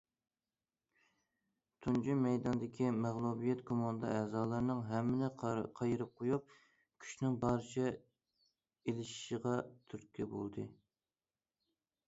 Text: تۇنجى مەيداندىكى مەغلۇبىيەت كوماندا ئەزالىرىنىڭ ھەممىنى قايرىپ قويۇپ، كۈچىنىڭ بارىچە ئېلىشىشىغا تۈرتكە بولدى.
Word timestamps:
تۇنجى 1.85 2.13
مەيداندىكى 2.21 2.87
مەغلۇبىيەت 3.03 3.59
كوماندا 3.69 4.13
ئەزالىرىنىڭ 4.21 4.79
ھەممىنى 4.93 5.29
قايرىپ 5.43 6.15
قويۇپ، 6.21 6.55
كۈچىنىڭ 7.03 7.35
بارىچە 7.43 7.85
ئېلىشىشىغا 7.91 9.53
تۈرتكە 9.93 10.27
بولدى. 10.33 10.67